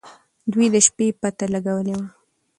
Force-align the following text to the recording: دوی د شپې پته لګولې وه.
دوی 0.51 0.67
د 0.73 0.75
شپې 0.85 1.07
پته 1.21 1.45
لګولې 1.53 1.93
وه. 1.99 2.07